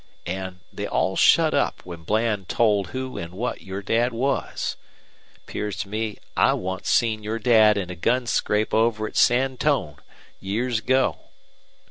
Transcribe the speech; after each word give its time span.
An' 0.25 0.61
they 0.73 0.87
all 0.87 1.15
shut 1.15 1.53
up 1.53 1.85
when 1.85 2.01
Bland 2.01 2.49
told 2.49 2.87
who 2.87 3.19
an' 3.19 3.33
what 3.33 3.61
your 3.61 3.83
Dad 3.83 4.13
was. 4.13 4.75
'Pears 5.45 5.77
to 5.81 5.89
me 5.89 6.17
I 6.35 6.53
once 6.53 6.89
seen 6.89 7.21
your 7.21 7.37
Dad 7.37 7.77
in 7.77 7.91
a 7.91 7.95
gunscrape 7.95 8.73
over 8.73 9.05
at 9.05 9.13
Santone, 9.15 9.99
years 10.39 10.79
ago. 10.79 11.19